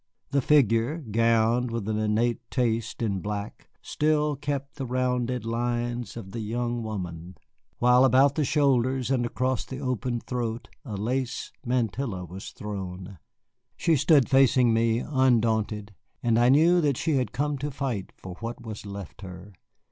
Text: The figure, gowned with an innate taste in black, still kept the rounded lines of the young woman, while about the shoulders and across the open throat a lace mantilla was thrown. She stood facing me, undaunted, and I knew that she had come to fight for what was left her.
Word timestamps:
The 0.31 0.41
figure, 0.41 0.97
gowned 0.97 1.69
with 1.69 1.87
an 1.87 1.99
innate 1.99 2.49
taste 2.49 3.03
in 3.03 3.19
black, 3.19 3.69
still 3.83 4.35
kept 4.35 4.77
the 4.77 4.87
rounded 4.87 5.45
lines 5.45 6.17
of 6.17 6.31
the 6.31 6.39
young 6.39 6.81
woman, 6.81 7.37
while 7.77 8.03
about 8.03 8.33
the 8.33 8.43
shoulders 8.43 9.11
and 9.11 9.27
across 9.27 9.63
the 9.63 9.77
open 9.77 10.19
throat 10.19 10.69
a 10.83 10.97
lace 10.97 11.51
mantilla 11.63 12.25
was 12.25 12.49
thrown. 12.49 13.19
She 13.77 13.95
stood 13.95 14.27
facing 14.27 14.73
me, 14.73 15.03
undaunted, 15.07 15.93
and 16.23 16.39
I 16.39 16.49
knew 16.49 16.81
that 16.81 16.97
she 16.97 17.17
had 17.17 17.31
come 17.31 17.59
to 17.59 17.69
fight 17.69 18.11
for 18.17 18.33
what 18.39 18.59
was 18.65 18.87
left 18.87 19.21
her. 19.21 19.53